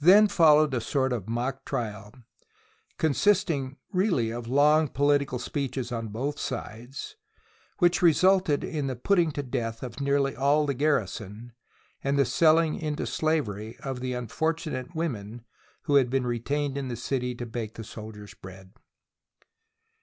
Then 0.00 0.28
followed 0.28 0.74
a 0.74 0.82
sort 0.82 1.14
of 1.14 1.26
mock 1.26 1.64
trial, 1.64 2.12
consisting 2.98 3.78
really 3.90 4.30
of 4.30 4.46
long 4.48 4.86
political 4.88 5.38
speeches 5.38 5.90
on 5.90 6.08
both 6.08 6.38
sides, 6.38 7.16
which 7.78 8.02
resulted 8.02 8.62
in 8.62 8.86
the 8.86 8.96
putting 8.96 9.32
to 9.32 9.42
death 9.42 9.82
of 9.82 9.98
nearly 9.98 10.36
all 10.36 10.66
the 10.66 10.74
garrison, 10.74 11.54
and 12.04 12.18
the 12.18 12.26
selling 12.26 12.78
into 12.78 13.06
slavery 13.06 13.78
of 13.78 14.00
the 14.00 14.12
unfor 14.12 14.52
tunate 14.54 14.94
women 14.94 15.46
who 15.84 15.94
had 15.94 16.10
been 16.10 16.26
retained 16.26 16.76
in 16.76 16.88
the 16.88 16.94
city 16.96 17.34
to 17.36 17.46
bake 17.46 17.76
the 17.76 17.82
soldiers' 17.84 18.34
bread. 18.34 18.74